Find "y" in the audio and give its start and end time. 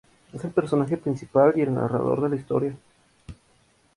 1.55-1.61